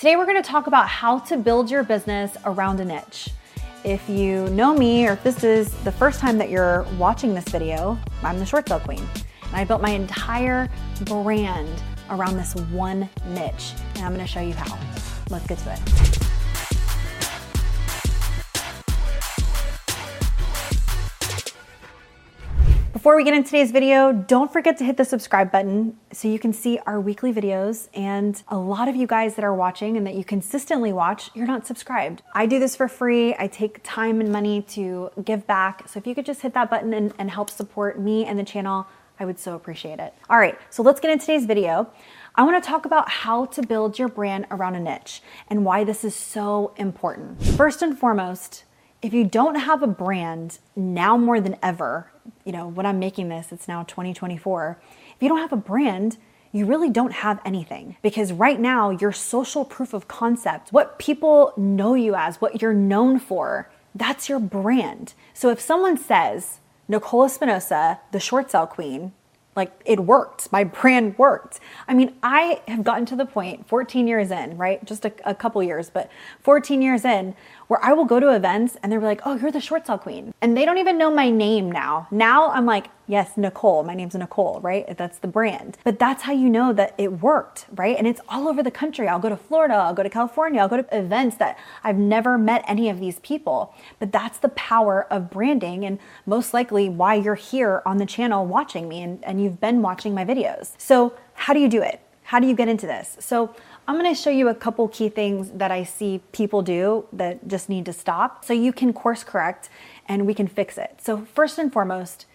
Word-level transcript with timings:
Today, 0.00 0.16
we're 0.16 0.24
going 0.24 0.42
to 0.42 0.48
talk 0.48 0.66
about 0.66 0.88
how 0.88 1.18
to 1.18 1.36
build 1.36 1.70
your 1.70 1.84
business 1.84 2.34
around 2.46 2.80
a 2.80 2.86
niche. 2.86 3.28
If 3.84 4.08
you 4.08 4.48
know 4.48 4.74
me, 4.74 5.06
or 5.06 5.12
if 5.12 5.22
this 5.22 5.44
is 5.44 5.74
the 5.84 5.92
first 5.92 6.20
time 6.20 6.38
that 6.38 6.48
you're 6.48 6.86
watching 6.96 7.34
this 7.34 7.44
video, 7.44 7.98
I'm 8.22 8.38
the 8.38 8.46
short 8.46 8.66
sale 8.66 8.80
queen. 8.80 9.06
And 9.42 9.56
I 9.56 9.64
built 9.64 9.82
my 9.82 9.90
entire 9.90 10.70
brand 11.02 11.68
around 12.08 12.38
this 12.38 12.54
one 12.70 13.10
niche. 13.26 13.74
And 13.96 14.06
I'm 14.06 14.14
going 14.14 14.24
to 14.24 14.26
show 14.26 14.40
you 14.40 14.54
how. 14.54 14.78
Let's 15.28 15.46
get 15.46 15.58
to 15.58 15.72
it. 15.74 16.29
Before 22.92 23.14
we 23.14 23.22
get 23.22 23.34
into 23.34 23.50
today's 23.50 23.70
video, 23.70 24.12
don't 24.12 24.52
forget 24.52 24.76
to 24.78 24.84
hit 24.84 24.96
the 24.96 25.04
subscribe 25.04 25.52
button 25.52 25.96
so 26.12 26.26
you 26.26 26.40
can 26.40 26.52
see 26.52 26.80
our 26.86 27.00
weekly 27.00 27.32
videos. 27.32 27.88
And 27.94 28.42
a 28.48 28.58
lot 28.58 28.88
of 28.88 28.96
you 28.96 29.06
guys 29.06 29.36
that 29.36 29.44
are 29.44 29.54
watching 29.54 29.96
and 29.96 30.04
that 30.08 30.16
you 30.16 30.24
consistently 30.24 30.92
watch, 30.92 31.30
you're 31.32 31.46
not 31.46 31.68
subscribed. 31.68 32.22
I 32.34 32.46
do 32.46 32.58
this 32.58 32.74
for 32.74 32.88
free. 32.88 33.36
I 33.38 33.46
take 33.46 33.78
time 33.84 34.20
and 34.20 34.32
money 34.32 34.62
to 34.70 35.10
give 35.24 35.46
back. 35.46 35.88
So 35.88 36.00
if 36.00 36.06
you 36.06 36.16
could 36.16 36.26
just 36.26 36.42
hit 36.42 36.52
that 36.54 36.68
button 36.68 36.92
and, 36.92 37.14
and 37.16 37.30
help 37.30 37.48
support 37.48 37.96
me 38.00 38.24
and 38.24 38.36
the 38.36 38.44
channel, 38.44 38.88
I 39.20 39.24
would 39.24 39.38
so 39.38 39.54
appreciate 39.54 40.00
it. 40.00 40.12
All 40.28 40.38
right, 40.38 40.58
so 40.68 40.82
let's 40.82 40.98
get 40.98 41.12
into 41.12 41.26
today's 41.26 41.46
video. 41.46 41.88
I 42.34 42.42
want 42.42 42.60
to 42.62 42.68
talk 42.68 42.86
about 42.86 43.08
how 43.08 43.44
to 43.46 43.62
build 43.62 44.00
your 44.00 44.08
brand 44.08 44.46
around 44.50 44.74
a 44.74 44.80
niche 44.80 45.22
and 45.46 45.64
why 45.64 45.84
this 45.84 46.02
is 46.02 46.16
so 46.16 46.74
important. 46.76 47.40
First 47.40 47.82
and 47.82 47.96
foremost, 47.96 48.64
if 49.00 49.14
you 49.14 49.24
don't 49.24 49.54
have 49.54 49.82
a 49.84 49.86
brand 49.86 50.58
now 50.74 51.16
more 51.16 51.40
than 51.40 51.56
ever, 51.62 52.09
you 52.44 52.52
know, 52.52 52.68
when 52.68 52.86
I'm 52.86 52.98
making 52.98 53.28
this, 53.28 53.52
it's 53.52 53.68
now 53.68 53.82
2024. 53.84 54.78
If 55.16 55.22
you 55.22 55.28
don't 55.28 55.38
have 55.38 55.52
a 55.52 55.56
brand, 55.56 56.16
you 56.52 56.66
really 56.66 56.90
don't 56.90 57.12
have 57.12 57.40
anything 57.44 57.96
because 58.02 58.32
right 58.32 58.58
now, 58.58 58.90
your 58.90 59.12
social 59.12 59.64
proof 59.64 59.92
of 59.92 60.08
concept, 60.08 60.72
what 60.72 60.98
people 60.98 61.52
know 61.56 61.94
you 61.94 62.14
as, 62.14 62.40
what 62.40 62.60
you're 62.60 62.74
known 62.74 63.18
for, 63.18 63.70
that's 63.94 64.28
your 64.28 64.40
brand. 64.40 65.14
So 65.32 65.50
if 65.50 65.60
someone 65.60 65.96
says, 65.96 66.58
Nicole 66.88 67.24
Espinosa, 67.24 68.00
the 68.10 68.20
short 68.20 68.50
sale 68.50 68.66
queen, 68.66 69.12
like 69.60 69.72
it 69.84 70.00
worked. 70.00 70.50
My 70.50 70.64
brand 70.64 71.18
worked. 71.18 71.60
I 71.86 71.92
mean, 71.94 72.16
I 72.22 72.62
have 72.66 72.82
gotten 72.82 73.04
to 73.06 73.16
the 73.16 73.26
point 73.26 73.68
14 73.68 74.08
years 74.08 74.30
in, 74.30 74.56
right? 74.56 74.82
Just 74.84 75.04
a, 75.04 75.12
a 75.24 75.34
couple 75.34 75.62
years, 75.62 75.90
but 75.90 76.10
14 76.40 76.80
years 76.80 77.04
in 77.04 77.34
where 77.68 77.82
I 77.84 77.92
will 77.92 78.06
go 78.06 78.18
to 78.18 78.34
events 78.34 78.76
and 78.82 78.90
they're 78.90 79.00
like, 79.00 79.20
oh, 79.26 79.36
you're 79.36 79.52
the 79.52 79.60
short 79.60 79.86
sale 79.86 79.98
queen. 79.98 80.32
And 80.40 80.56
they 80.56 80.64
don't 80.64 80.78
even 80.78 80.96
know 80.96 81.10
my 81.10 81.28
name 81.30 81.70
now. 81.70 82.08
Now 82.10 82.50
I'm 82.50 82.64
like, 82.64 82.86
yes, 83.10 83.36
Nicole. 83.36 83.82
My 83.82 83.94
name's 83.94 84.14
Nicole, 84.14 84.60
right? 84.60 84.96
That's 84.96 85.18
the 85.18 85.26
brand. 85.26 85.76
But 85.84 85.98
that's 85.98 86.22
how 86.22 86.32
you 86.32 86.48
know 86.48 86.72
that 86.72 86.94
it 86.96 87.20
worked, 87.20 87.66
right? 87.74 87.96
And 87.98 88.06
it's 88.06 88.20
all 88.28 88.48
over 88.48 88.62
the 88.62 88.70
country. 88.70 89.08
I'll 89.08 89.18
go 89.18 89.28
to 89.28 89.36
Florida, 89.36 89.74
I'll 89.74 89.94
go 89.94 90.04
to 90.04 90.08
California, 90.08 90.60
I'll 90.60 90.68
go 90.68 90.80
to 90.80 90.96
events 90.96 91.36
that 91.36 91.58
I've 91.82 91.98
never 91.98 92.38
met 92.38 92.64
any 92.68 92.88
of 92.88 93.00
these 93.00 93.18
people. 93.18 93.74
But 93.98 94.12
that's 94.12 94.38
the 94.38 94.50
power 94.50 95.06
of 95.10 95.28
branding 95.30 95.84
and 95.84 95.98
most 96.24 96.54
likely 96.54 96.88
why 96.88 97.16
you're 97.16 97.34
here 97.34 97.82
on 97.84 97.98
the 97.98 98.06
channel 98.06 98.46
watching 98.46 98.88
me 98.88 99.02
and, 99.02 99.22
and 99.24 99.42
you've 99.42 99.60
been 99.60 99.82
watching 99.82 100.14
my 100.14 100.24
videos. 100.24 100.72
So, 100.78 101.14
how 101.34 101.52
do 101.52 101.60
you 101.60 101.68
do 101.68 101.82
it? 101.82 102.00
How 102.24 102.38
do 102.38 102.46
you 102.46 102.54
get 102.54 102.68
into 102.68 102.86
this? 102.86 103.16
So, 103.18 103.54
I'm 103.88 104.00
to 104.04 104.14
show 104.14 104.30
you 104.30 104.48
a 104.48 104.54
couple 104.54 104.86
key 104.86 105.08
things 105.08 105.50
that 105.50 105.72
I 105.72 105.82
see 105.82 106.20
people 106.30 106.62
do 106.62 107.06
that 107.12 107.48
just 107.48 107.68
need 107.68 107.86
to 107.86 107.92
stop 107.92 108.44
so 108.44 108.52
you 108.52 108.72
can 108.72 108.92
course 108.92 109.24
correct 109.24 109.68
and 110.06 110.26
we 110.26 110.34
can 110.34 110.46
fix 110.46 110.78
it. 110.78 111.00
So, 111.02 111.26
first 111.34 111.58
and 111.58 111.72
foremost, 111.72 112.26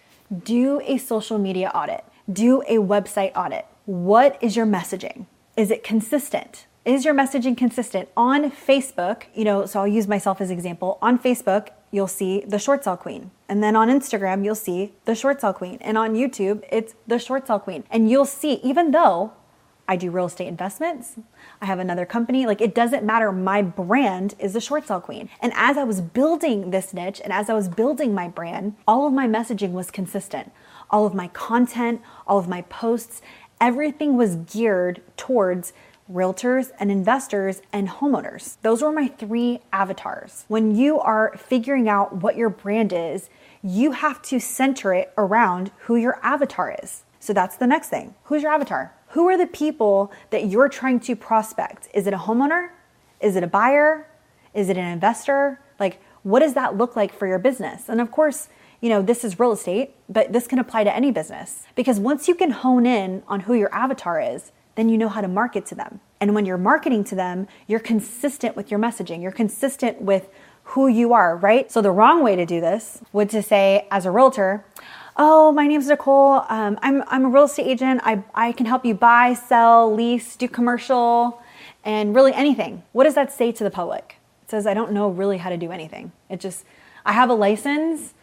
do 0.42 0.80
a 0.84 0.98
social 0.98 1.38
media 1.38 1.70
audit, 1.74 2.04
do 2.32 2.62
a 2.62 2.76
website 2.76 3.32
audit. 3.36 3.66
What 3.84 4.38
is 4.42 4.56
your 4.56 4.66
messaging? 4.66 5.26
Is 5.56 5.70
it 5.70 5.84
consistent? 5.84 6.66
Is 6.84 7.04
your 7.04 7.14
messaging 7.14 7.56
consistent 7.56 8.08
on 8.16 8.50
Facebook? 8.50 9.24
You 9.34 9.44
know, 9.44 9.66
so 9.66 9.80
I'll 9.80 9.88
use 9.88 10.06
myself 10.06 10.40
as 10.40 10.50
example. 10.50 10.98
On 11.02 11.18
Facebook, 11.18 11.68
you'll 11.90 12.06
see 12.06 12.44
the 12.46 12.58
short 12.58 12.84
sale 12.84 12.96
queen. 12.96 13.30
And 13.48 13.62
then 13.62 13.74
on 13.74 13.88
Instagram, 13.88 14.44
you'll 14.44 14.54
see 14.54 14.92
the 15.04 15.14
short 15.14 15.40
sale 15.40 15.52
queen. 15.52 15.78
And 15.80 15.98
on 15.98 16.14
YouTube, 16.14 16.62
it's 16.70 16.94
the 17.06 17.18
short 17.18 17.46
sale 17.46 17.58
queen. 17.58 17.84
And 17.90 18.10
you'll 18.10 18.24
see, 18.24 18.54
even 18.62 18.90
though 18.90 19.32
I 19.88 19.96
do 19.96 20.10
real 20.10 20.26
estate 20.26 20.48
investments. 20.48 21.16
I 21.60 21.66
have 21.66 21.78
another 21.78 22.06
company. 22.06 22.46
Like 22.46 22.60
it 22.60 22.74
doesn't 22.74 23.04
matter. 23.04 23.30
My 23.32 23.62
brand 23.62 24.34
is 24.38 24.52
the 24.52 24.60
short 24.60 24.86
sale 24.86 25.00
queen. 25.00 25.28
And 25.40 25.52
as 25.54 25.76
I 25.76 25.84
was 25.84 26.00
building 26.00 26.70
this 26.70 26.92
niche 26.92 27.20
and 27.22 27.32
as 27.32 27.48
I 27.48 27.54
was 27.54 27.68
building 27.68 28.14
my 28.14 28.28
brand, 28.28 28.74
all 28.86 29.06
of 29.06 29.12
my 29.12 29.26
messaging 29.26 29.72
was 29.72 29.90
consistent. 29.90 30.52
All 30.90 31.06
of 31.06 31.14
my 31.14 31.28
content, 31.28 32.00
all 32.26 32.38
of 32.38 32.48
my 32.48 32.62
posts, 32.62 33.22
everything 33.60 34.16
was 34.16 34.36
geared 34.36 35.02
towards 35.16 35.72
realtors 36.12 36.70
and 36.78 36.90
investors 36.90 37.62
and 37.72 37.88
homeowners. 37.88 38.56
Those 38.62 38.82
were 38.82 38.92
my 38.92 39.08
three 39.08 39.60
avatars. 39.72 40.44
When 40.48 40.74
you 40.74 41.00
are 41.00 41.36
figuring 41.36 41.88
out 41.88 42.16
what 42.16 42.36
your 42.36 42.50
brand 42.50 42.92
is, 42.92 43.28
you 43.62 43.92
have 43.92 44.22
to 44.22 44.38
center 44.38 44.94
it 44.94 45.12
around 45.18 45.72
who 45.80 45.96
your 45.96 46.20
avatar 46.22 46.76
is. 46.82 47.02
So 47.26 47.32
that's 47.32 47.56
the 47.56 47.66
next 47.66 47.88
thing. 47.88 48.14
Who's 48.24 48.42
your 48.42 48.52
avatar? 48.52 48.94
Who 49.08 49.28
are 49.28 49.36
the 49.36 49.48
people 49.48 50.12
that 50.30 50.46
you're 50.46 50.68
trying 50.68 51.00
to 51.00 51.16
prospect? 51.16 51.88
Is 51.92 52.06
it 52.06 52.14
a 52.14 52.18
homeowner? 52.18 52.68
Is 53.20 53.34
it 53.34 53.42
a 53.42 53.48
buyer? 53.48 54.06
Is 54.54 54.68
it 54.68 54.76
an 54.76 54.86
investor? 54.86 55.60
Like, 55.80 56.00
what 56.22 56.38
does 56.38 56.54
that 56.54 56.76
look 56.76 56.94
like 56.94 57.12
for 57.12 57.26
your 57.26 57.40
business? 57.40 57.88
And 57.88 58.00
of 58.00 58.12
course, 58.12 58.48
you 58.80 58.88
know, 58.88 59.02
this 59.02 59.24
is 59.24 59.40
real 59.40 59.50
estate, 59.50 59.96
but 60.08 60.32
this 60.32 60.46
can 60.46 60.60
apply 60.60 60.84
to 60.84 60.94
any 60.94 61.10
business 61.10 61.64
because 61.74 61.98
once 61.98 62.28
you 62.28 62.36
can 62.36 62.52
hone 62.52 62.86
in 62.86 63.24
on 63.26 63.40
who 63.40 63.54
your 63.54 63.74
avatar 63.74 64.20
is, 64.20 64.52
then 64.76 64.88
you 64.88 64.96
know 64.96 65.08
how 65.08 65.20
to 65.20 65.26
market 65.26 65.66
to 65.66 65.74
them. 65.74 65.98
And 66.20 66.32
when 66.32 66.46
you're 66.46 66.56
marketing 66.56 67.02
to 67.04 67.16
them, 67.16 67.48
you're 67.66 67.80
consistent 67.80 68.54
with 68.54 68.70
your 68.70 68.78
messaging. 68.78 69.20
You're 69.20 69.32
consistent 69.32 70.00
with 70.00 70.28
who 70.62 70.86
you 70.86 71.12
are, 71.12 71.36
right? 71.36 71.72
So 71.72 71.82
the 71.82 71.90
wrong 71.90 72.22
way 72.22 72.36
to 72.36 72.46
do 72.46 72.60
this 72.60 73.00
would 73.12 73.30
to 73.30 73.42
say 73.42 73.88
as 73.90 74.06
a 74.06 74.12
realtor, 74.12 74.64
oh, 75.16 75.50
my 75.52 75.66
name's 75.66 75.88
Nicole. 75.88 76.44
Um, 76.48 76.78
I'm, 76.82 77.02
I'm 77.08 77.24
a 77.24 77.28
real 77.28 77.44
estate 77.44 77.66
agent. 77.66 78.00
I, 78.04 78.22
I 78.34 78.52
can 78.52 78.66
help 78.66 78.84
you 78.84 78.94
buy, 78.94 79.34
sell, 79.34 79.92
lease, 79.92 80.36
do 80.36 80.48
commercial, 80.48 81.42
and 81.84 82.14
really 82.14 82.32
anything. 82.34 82.82
What 82.92 83.04
does 83.04 83.14
that 83.14 83.32
say 83.32 83.52
to 83.52 83.64
the 83.64 83.70
public? 83.70 84.16
It 84.42 84.50
says, 84.50 84.66
I 84.66 84.74
don't 84.74 84.92
know 84.92 85.08
really 85.08 85.38
how 85.38 85.50
to 85.50 85.56
do 85.56 85.72
anything. 85.72 86.12
It 86.28 86.40
just, 86.40 86.64
I 87.04 87.12
have 87.12 87.30
a 87.30 87.34
license 87.34 88.14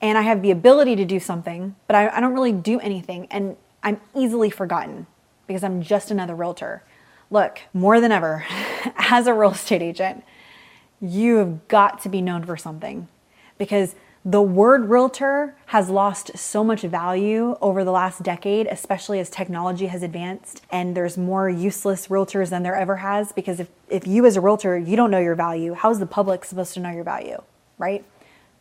and 0.00 0.18
I 0.18 0.22
have 0.22 0.42
the 0.42 0.50
ability 0.50 0.96
to 0.96 1.04
do 1.04 1.18
something, 1.18 1.74
but 1.86 1.96
I, 1.96 2.08
I 2.08 2.20
don't 2.20 2.34
really 2.34 2.52
do 2.52 2.78
anything. 2.80 3.26
And 3.30 3.56
I'm 3.82 4.00
easily 4.14 4.50
forgotten 4.50 5.06
because 5.46 5.64
I'm 5.64 5.82
just 5.82 6.10
another 6.10 6.34
realtor. 6.34 6.82
Look, 7.30 7.60
more 7.72 8.00
than 8.00 8.12
ever, 8.12 8.44
as 8.96 9.26
a 9.26 9.32
real 9.32 9.52
estate 9.52 9.82
agent, 9.82 10.22
you 11.00 11.36
have 11.36 11.66
got 11.68 12.00
to 12.02 12.08
be 12.08 12.20
known 12.20 12.44
for 12.44 12.56
something 12.56 13.08
because 13.58 13.94
the 14.24 14.42
word 14.42 14.88
realtor 14.88 15.56
has 15.66 15.90
lost 15.90 16.36
so 16.38 16.62
much 16.62 16.82
value 16.82 17.56
over 17.60 17.82
the 17.82 17.90
last 17.90 18.22
decade, 18.22 18.68
especially 18.68 19.18
as 19.18 19.28
technology 19.28 19.86
has 19.86 20.02
advanced 20.02 20.62
and 20.70 20.96
there's 20.96 21.18
more 21.18 21.48
useless 21.48 22.06
realtors 22.06 22.50
than 22.50 22.62
there 22.62 22.76
ever 22.76 22.96
has. 22.96 23.32
Because 23.32 23.58
if, 23.58 23.68
if 23.88 24.06
you, 24.06 24.24
as 24.24 24.36
a 24.36 24.40
realtor, 24.40 24.78
you 24.78 24.94
don't 24.94 25.10
know 25.10 25.18
your 25.18 25.34
value, 25.34 25.74
how's 25.74 25.98
the 25.98 26.06
public 26.06 26.44
supposed 26.44 26.72
to 26.74 26.80
know 26.80 26.90
your 26.90 27.02
value, 27.02 27.42
right? 27.78 28.04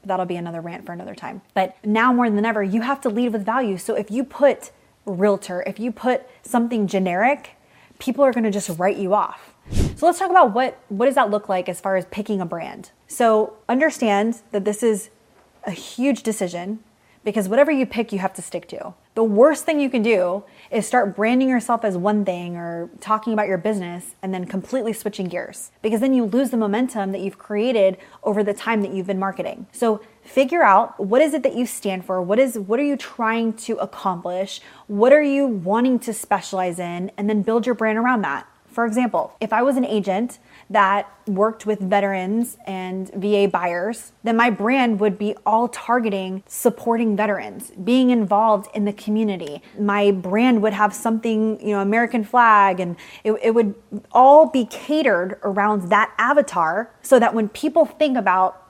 That'll 0.04 0.26
be 0.26 0.36
another 0.36 0.62
rant 0.62 0.84
for 0.84 0.94
another 0.94 1.14
time. 1.14 1.42
But 1.54 1.76
now 1.86 2.12
more 2.12 2.28
than 2.28 2.44
ever, 2.44 2.64
you 2.64 2.82
have 2.82 3.00
to 3.02 3.10
lead 3.10 3.32
with 3.32 3.46
value. 3.46 3.78
So 3.78 3.96
if 3.96 4.10
you 4.10 4.24
put 4.24 4.72
realtor, 5.06 5.64
if 5.68 5.80
you 5.80 5.92
put 5.92 6.24
something 6.42 6.88
generic, 6.88 7.52
people 8.00 8.24
are 8.24 8.34
to 8.34 8.50
just 8.50 8.80
write 8.80 8.98
you 8.98 9.14
off. 9.14 9.54
So 9.96 10.08
let's 10.08 10.18
talk 10.18 10.32
about 10.32 10.56
what 10.56 10.80
what 10.90 11.06
does 11.06 11.14
that 11.16 11.30
look 11.30 11.48
like 11.48 11.70
as 11.70 11.80
far 11.80 11.96
as 11.96 12.06
picking 12.06 12.42
a 12.42 12.46
brand. 12.46 12.90
So 13.08 13.54
understand 13.70 14.40
that 14.52 14.66
this 14.66 14.82
is 14.82 15.12
a 15.64 15.72
huge 15.72 16.24
decision 16.24 16.80
because 17.24 17.48
whatever 17.48 17.72
you 17.72 17.86
pick, 17.86 18.12
you 18.12 18.20
have 18.20 18.34
to 18.34 18.42
stick 18.42 18.68
to. 18.70 18.94
The 19.14 19.24
worst 19.24 19.66
thing 19.66 19.80
you 19.80 19.90
can 19.90 20.02
do 20.02 20.44
is 20.72 20.88
start 20.88 21.16
branding 21.16 21.50
yourself 21.50 21.84
as 21.84 21.98
one 21.98 22.26
thing 22.26 22.56
or 22.56 22.90
talking 23.00 23.34
about 23.34 23.48
your 23.48 23.58
business 23.58 24.16
and 24.24 24.34
then 24.34 24.46
completely 24.46 24.94
switching 24.94 25.28
gears 25.28 25.72
because 25.82 26.00
then 26.00 26.14
you 26.14 26.24
lose 26.26 26.50
the 26.50 26.58
momentum 26.58 27.12
that 27.12 27.22
you've 27.22 27.38
created 27.38 27.98
over 28.24 28.44
the 28.44 28.54
time 28.54 28.82
that 28.82 28.92
you've 28.92 29.08
been 29.08 29.20
marketing. 29.20 29.68
So 29.72 30.02
figure 30.24 30.64
out 30.64 31.00
what 31.00 31.22
is 31.22 31.34
it 31.34 31.44
that 31.44 31.56
you 31.56 31.66
stand 31.66 32.06
for? 32.06 32.22
What 32.22 32.40
is 32.40 32.58
what 32.58 32.80
are 32.80 32.84
you 32.84 32.98
trying 32.98 33.54
to 33.54 33.76
accomplish? 33.78 34.62
What 34.88 35.14
are 35.14 35.22
you 35.22 35.46
wanting 35.46 36.00
to 36.00 36.14
specialize 36.14 36.80
in 36.80 37.12
and 37.18 37.30
then 37.30 37.42
build 37.42 37.66
your 37.66 37.76
brand 37.76 37.98
around 37.98 38.22
that. 38.24 38.48
For 38.68 38.86
example, 38.86 39.36
if 39.42 39.52
I 39.52 39.62
was 39.62 39.76
an 39.76 39.86
agent 39.86 40.40
that 40.72 41.12
worked 41.28 41.66
with 41.66 41.80
veterans 41.80 42.58
and 42.66 43.10
VA 43.14 43.48
buyers, 43.48 44.12
then 44.24 44.36
my 44.36 44.50
brand 44.50 45.00
would 45.00 45.18
be 45.18 45.36
all 45.46 45.68
targeting 45.68 46.44
supporting 46.48 47.16
veterans, 47.16 47.72
being 47.84 48.10
involved 48.10 48.70
in 48.74 48.86
the 48.86 48.94
community. 48.94 49.62
My 49.80 50.12
brand 50.12 50.62
would 50.62 50.74
have 50.74 50.94
something, 50.94 51.60
you 51.62 51.74
know, 51.74 51.82
American 51.82 52.24
flag, 52.24 52.80
and 52.80 52.96
it, 53.24 53.34
it 53.44 53.52
would 53.52 53.76
all 54.12 54.48
be 54.48 54.66
catered 54.66 55.40
around 55.44 55.90
that 55.90 56.14
avatar 56.18 56.92
so 57.02 57.20
that 57.20 57.34
when 57.34 57.50
people 57.50 57.86
think 57.86 58.18
about 58.18 58.61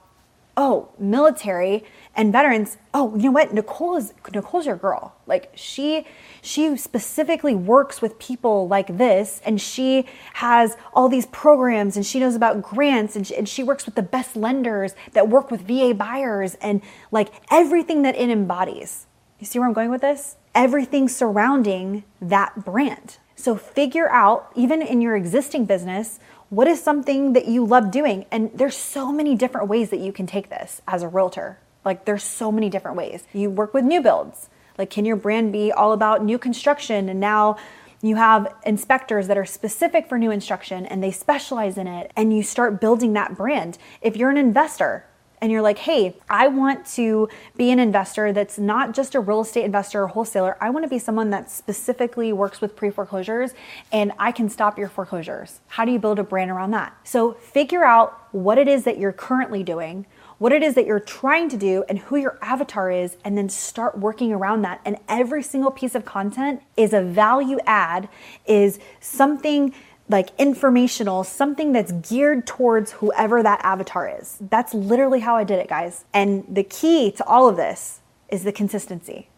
oh, 0.61 0.89
military 0.99 1.83
and 2.15 2.31
veterans. 2.31 2.77
Oh, 2.93 3.15
you 3.15 3.23
know 3.23 3.31
what? 3.31 3.51
Nicole 3.51 3.97
is 3.97 4.13
Nicole's 4.31 4.67
your 4.67 4.75
girl. 4.75 5.15
Like 5.25 5.51
she 5.55 6.05
she 6.43 6.77
specifically 6.77 7.55
works 7.55 7.99
with 7.99 8.19
people 8.19 8.67
like 8.67 8.95
this 8.99 9.41
and 9.43 9.59
she 9.59 10.05
has 10.33 10.77
all 10.93 11.09
these 11.09 11.25
programs 11.25 11.95
and 11.95 12.05
she 12.05 12.19
knows 12.19 12.35
about 12.35 12.61
grants 12.61 13.15
and 13.15 13.25
she, 13.25 13.35
and 13.35 13.49
she 13.49 13.63
works 13.63 13.87
with 13.87 13.95
the 13.95 14.03
best 14.03 14.35
lenders 14.35 14.93
that 15.13 15.27
work 15.29 15.49
with 15.49 15.61
VA 15.61 15.95
buyers 15.95 16.53
and 16.61 16.81
like 17.09 17.29
everything 17.49 18.03
that 18.03 18.15
it 18.15 18.29
embodies. 18.29 19.07
You 19.39 19.47
see 19.47 19.57
where 19.57 19.67
I'm 19.67 19.73
going 19.73 19.89
with 19.89 20.01
this? 20.01 20.37
Everything 20.53 21.09
surrounding 21.09 22.03
that 22.21 22.63
brand. 22.63 23.17
So 23.35 23.55
figure 23.55 24.07
out, 24.11 24.51
even 24.55 24.83
in 24.83 25.01
your 25.01 25.15
existing 25.15 25.65
business, 25.65 26.19
what 26.51 26.67
is 26.67 26.83
something 26.83 27.31
that 27.31 27.47
you 27.47 27.65
love 27.65 27.91
doing? 27.91 28.25
And 28.29 28.51
there's 28.53 28.75
so 28.75 29.09
many 29.09 29.35
different 29.35 29.69
ways 29.69 29.89
that 29.89 30.01
you 30.01 30.11
can 30.11 30.27
take 30.27 30.49
this 30.49 30.81
as 30.85 31.01
a 31.01 31.07
realtor. 31.07 31.59
Like 31.85 32.03
there's 32.03 32.25
so 32.25 32.51
many 32.51 32.69
different 32.69 32.97
ways. 32.97 33.23
You 33.31 33.49
work 33.49 33.73
with 33.73 33.85
new 33.85 34.01
builds. 34.01 34.49
Like 34.77 34.89
can 34.89 35.05
your 35.05 35.15
brand 35.15 35.53
be 35.53 35.71
all 35.71 35.93
about 35.93 36.25
new 36.25 36.37
construction 36.37 37.07
and 37.07 37.21
now 37.21 37.55
you 38.01 38.17
have 38.17 38.53
inspectors 38.65 39.27
that 39.27 39.37
are 39.37 39.45
specific 39.45 40.09
for 40.09 40.17
new 40.17 40.29
construction 40.29 40.85
and 40.85 41.01
they 41.01 41.11
specialize 41.11 41.77
in 41.77 41.87
it 41.87 42.11
and 42.17 42.35
you 42.35 42.43
start 42.43 42.81
building 42.81 43.13
that 43.13 43.37
brand. 43.37 43.77
If 44.01 44.17
you're 44.17 44.29
an 44.29 44.35
investor, 44.35 45.05
and 45.41 45.51
you're 45.51 45.61
like, 45.61 45.79
hey, 45.79 46.15
I 46.29 46.47
want 46.47 46.85
to 46.93 47.27
be 47.57 47.71
an 47.71 47.79
investor 47.79 48.31
that's 48.31 48.59
not 48.59 48.93
just 48.93 49.15
a 49.15 49.19
real 49.19 49.41
estate 49.41 49.65
investor 49.65 50.03
or 50.03 50.07
wholesaler. 50.07 50.55
I 50.61 50.69
want 50.69 50.85
to 50.85 50.89
be 50.89 50.99
someone 50.99 51.31
that 51.31 51.49
specifically 51.49 52.31
works 52.31 52.61
with 52.61 52.75
pre 52.75 52.91
foreclosures 52.91 53.53
and 53.91 54.11
I 54.19 54.31
can 54.31 54.49
stop 54.49 54.77
your 54.77 54.87
foreclosures. 54.87 55.59
How 55.67 55.83
do 55.83 55.91
you 55.91 55.99
build 55.99 56.19
a 56.19 56.23
brand 56.23 56.51
around 56.51 56.71
that? 56.71 56.95
So 57.03 57.33
figure 57.33 57.83
out 57.83 58.21
what 58.31 58.57
it 58.57 58.67
is 58.67 58.83
that 58.83 58.99
you're 58.99 59.11
currently 59.11 59.63
doing. 59.63 60.05
What 60.37 60.53
it 60.53 60.63
is 60.63 60.73
that 60.73 60.87
you're 60.87 60.99
trying 60.99 61.49
to 61.49 61.57
do 61.57 61.83
and 61.87 61.99
who 61.99 62.15
your 62.15 62.39
avatar 62.41 62.89
is, 62.89 63.15
and 63.23 63.37
then 63.37 63.47
start 63.47 63.99
working 63.99 64.33
around 64.33 64.63
that. 64.63 64.81
And 64.83 64.97
every 65.07 65.43
single 65.43 65.69
piece 65.69 65.93
of 65.93 66.03
content 66.03 66.63
is 66.75 66.93
a 66.93 67.01
value 67.03 67.59
add, 67.67 68.09
is 68.47 68.79
something 68.99 69.71
like 70.11 70.29
informational, 70.37 71.23
something 71.23 71.71
that's 71.71 71.91
geared 71.93 72.45
towards 72.45 72.91
whoever 72.93 73.41
that 73.41 73.61
avatar 73.63 74.09
is. 74.19 74.37
That's 74.41 74.73
literally 74.73 75.21
how 75.21 75.35
I 75.35 75.43
did 75.43 75.59
it, 75.59 75.69
guys. 75.69 76.05
And 76.13 76.45
the 76.49 76.63
key 76.63 77.11
to 77.13 77.25
all 77.25 77.47
of 77.47 77.55
this 77.55 78.01
is 78.29 78.43
the 78.43 78.51
consistency 78.51 79.29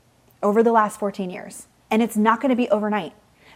over 0.41 0.63
the 0.63 0.71
last 0.71 0.99
14 0.99 1.29
years. 1.29 1.67
And 1.91 2.01
it's 2.01 2.17
not 2.17 2.41
to 2.49 2.55
be 2.55 2.69
overnight. 2.69 3.13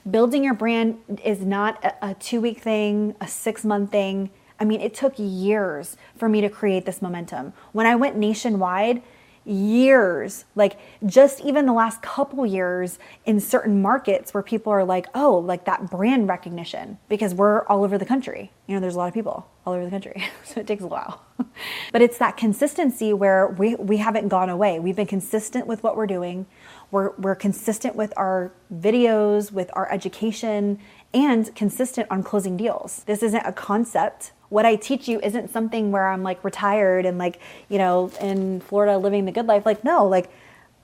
Building 0.10 0.44
your 0.44 0.54
brand 0.54 1.00
is 1.26 1.42
not 1.42 1.84
a, 1.84 2.12
a 2.12 2.14
two 2.14 2.40
week 2.40 2.62
thing, 2.62 3.16
a 3.20 3.28
six 3.28 3.66
month 3.66 3.92
thing. 3.92 4.30
I 4.60 4.66
mean, 4.66 4.80
it 4.80 4.94
took 4.94 5.14
years 5.18 5.98
for 6.16 6.30
me 6.30 6.42
to 6.42 6.50
create 6.50 6.86
this 6.86 7.02
momentum. 7.02 7.54
When 7.74 7.86
I 7.86 7.96
went 7.96 8.16
nationwide, 8.16 9.02
years, 9.48 10.46
like 10.56 10.78
just 11.06 11.42
even 11.42 11.66
the 11.66 11.74
last 11.74 12.02
couple 12.02 12.46
years 12.46 13.00
in 13.26 13.40
certain 13.40 13.82
markets 13.82 14.34
where 14.34 14.44
people 14.44 14.72
are 14.72 14.84
like, 14.84 15.08
oh, 15.16 15.38
like 15.38 15.66
that 15.66 15.90
brand 15.90 16.28
recognition, 16.28 16.98
because 17.10 17.34
we're 17.34 17.66
all 17.68 17.84
over 17.84 17.98
the 17.98 18.06
country. 18.06 18.52
You 18.68 18.76
know, 18.76 18.82
there's 18.82 18.96
a 18.96 18.98
lot 18.98 19.08
of 19.08 19.14
people 19.14 19.48
all 19.66 19.74
over 19.74 19.86
the 19.86 19.92
country. 19.92 20.26
so 20.44 20.60
it 20.60 20.68
takes 20.68 20.84
a 20.84 20.88
while. 20.88 21.22
but 21.92 22.02
it's 22.02 22.18
that 22.18 22.38
consistency 22.38 23.14
where 23.14 23.48
we, 23.48 23.76
we 23.76 23.98
haven't 23.98 24.28
gone 24.28 24.50
away. 24.50 24.80
We've 24.80 24.96
been 24.96 25.08
consistent 25.08 25.68
with 25.68 25.84
what 25.84 25.96
we're 25.96 26.08
doing. 26.08 26.46
We're, 26.92 27.12
we're 27.18 27.36
consistent 27.36 27.96
with 27.96 28.14
our 28.18 28.52
videos, 28.74 29.52
with 29.52 29.70
our 29.74 29.92
education, 29.92 30.80
and 31.14 31.54
consistent 31.56 32.08
on 32.12 32.24
closing 32.24 32.58
deals. 32.58 33.04
This 33.06 33.24
isn't 33.24 33.46
a 33.46 33.54
concept 33.54 34.32
what 34.50 34.66
I 34.66 34.76
teach 34.76 35.08
you 35.08 35.20
isn't 35.22 35.50
something 35.52 35.92
where 35.92 36.08
I'm 36.08 36.24
like 36.24 36.44
retired 36.44 37.06
and 37.06 37.18
like, 37.18 37.40
you 37.70 37.78
know, 37.78 38.12
in 38.22 38.62
Florida 38.62 38.98
living 38.98 39.26
the 39.26 39.32
good 39.32 39.46
life. 39.48 39.66
Like, 39.66 39.84
no, 39.84 40.06
like 40.06 40.30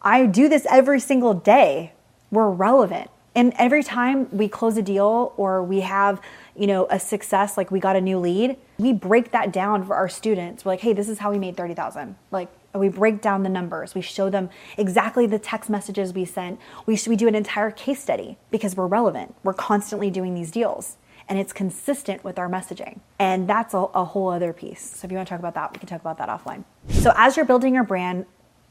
I 0.02 0.26
do 0.26 0.50
this 0.50 0.66
every 0.70 1.00
single 1.00 1.34
day. 1.34 1.94
We're 2.32 2.50
relevant. 2.50 3.10
And 3.36 3.54
every 3.58 3.84
time 3.84 4.28
we 4.32 4.48
close 4.48 4.78
a 4.78 4.82
deal 4.82 5.34
or 5.38 5.64
we 5.64 5.80
have, 5.82 6.22
you 6.56 6.68
know, 6.68 6.88
a 6.90 7.00
success, 7.00 7.58
like 7.58 7.72
we 7.72 7.80
got 7.80 7.96
a 7.96 8.02
new 8.02 8.20
lead, 8.20 8.58
we 8.78 8.94
break 8.94 9.32
that 9.32 9.52
down 9.52 9.84
for 9.86 9.96
our 9.96 10.08
students. 10.08 10.64
We're 10.64 10.74
like, 10.74 10.82
hey, 10.82 10.94
this 10.94 11.10
is 11.10 11.20
how 11.20 11.32
we 11.32 11.40
made 11.40 11.58
30,000. 11.58 12.16
Like, 12.30 12.50
we 12.76 12.90
break 12.90 13.22
down 13.22 13.44
the 13.44 13.50
numbers. 13.50 13.94
We 13.94 14.02
show 14.02 14.30
them 14.30 14.50
exactly 14.78 15.28
the 15.28 15.38
text 15.38 15.70
messages 15.70 16.12
we 16.12 16.26
sent. 16.26 16.60
We, 16.86 17.00
we 17.08 17.16
do 17.16 17.28
an 17.28 17.36
entire 17.36 17.70
case 17.70 18.02
study 18.02 18.38
because 18.50 18.76
we're 18.76 18.88
relevant. 18.88 19.36
We're 19.44 19.54
constantly 19.54 20.10
doing 20.10 20.34
these 20.34 20.50
deals 20.50 20.98
and 21.30 21.40
it's 21.40 21.54
consistent 21.54 22.24
with 22.24 22.38
our 22.38 22.50
messaging. 22.50 23.00
And 23.20 23.48
that's 23.48 23.74
a, 23.74 23.78
a 23.78 24.06
whole 24.06 24.30
other 24.30 24.54
piece. 24.54 24.82
So 24.82 25.06
if 25.06 25.12
you 25.12 25.18
want 25.18 25.28
to 25.28 25.34
talk 25.34 25.40
about 25.40 25.56
that, 25.56 25.74
we 25.74 25.80
can 25.80 25.88
talk 25.88 26.02
about 26.02 26.18
that 26.18 26.30
offline. 26.30 26.64
So 26.90 27.14
as 27.16 27.38
you're 27.38 27.46
building 27.46 27.74
your 27.76 27.84
brand, 27.84 28.26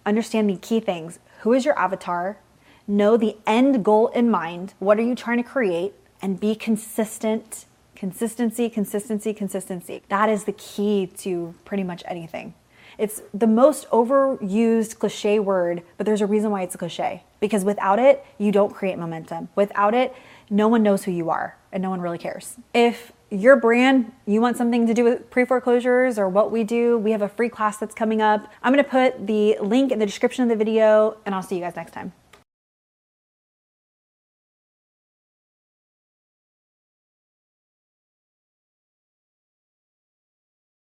understand 0.05 0.51
the 0.51 0.57
key 0.57 0.81
things. 0.81 1.19
Who 1.41 1.53
is 1.53 1.65
your 1.65 1.79
avatar? 1.79 2.39
Know 2.87 3.17
the 3.17 3.37
end 3.47 3.85
goal 3.85 4.09
in 4.09 4.31
mind. 4.31 4.75
What 4.79 4.99
are 4.99 5.03
you 5.03 5.15
trying 5.15 5.43
to 5.43 5.49
create? 5.49 5.95
And 6.21 6.39
be 6.39 6.55
consistent. 6.55 7.67
Consistency, 7.95 8.69
consistency, 8.69 9.33
consistency. 9.33 10.03
That 10.09 10.29
is 10.29 10.45
the 10.45 10.53
key 10.53 11.07
to 11.19 11.55
pretty 11.65 11.85
much 11.85 12.03
anything. 12.07 12.55
It's 13.03 13.21
the 13.35 13.49
most 13.49 13.91
overused 13.91 15.01
cliche 15.01 15.41
word, 15.41 15.83
but 15.97 16.07
there's 16.07 16.21
a 16.21 16.27
reason 16.27 16.53
why 16.53 16.63
it's 16.63 16.77
a 16.77 16.79
cliche. 16.79 17.25
Because 17.41 17.65
without 17.65 17.99
it, 17.99 18.25
you 18.39 18.53
don't 18.53 18.73
create 18.73 18.97
momentum. 18.97 19.49
Without 19.57 19.93
it, 19.93 20.15
no 20.49 20.69
one 20.69 20.85
knows 20.85 21.03
who 21.03 21.11
you 21.11 21.29
are 21.29 21.57
and 21.73 21.83
no 21.83 21.91
one 21.91 22.01
really 22.01 22.19
cares. 22.19 22.59
If 22.73 23.11
your 23.29 23.57
brand, 23.57 24.13
you 24.25 24.41
want 24.41 24.57
something 24.57 24.87
to 24.87 24.95
do 24.95 25.03
with 25.03 25.31
pre 25.31 25.45
foreclosures 25.45 26.17
or 26.17 26.29
what 26.29 26.53
we 26.53 26.63
do, 26.63 26.97
we 26.97 27.11
have 27.11 27.23
a 27.23 27.29
free 27.29 27.49
class 27.49 27.77
that's 27.77 27.93
coming 27.93 28.23
up. 28.23 28.49
I'm 28.63 28.73
gonna 28.73 28.85
put 28.85 29.27
the 29.27 29.59
link 29.61 29.91
in 29.91 29.99
the 29.99 30.07
description 30.07 30.45
of 30.45 30.49
the 30.49 30.55
video 30.55 31.17
and 31.27 31.35
I'll 31.35 31.43
see 31.43 31.57
you 31.57 31.61
guys 31.61 31.75
next 31.75 31.91
time. 31.91 32.13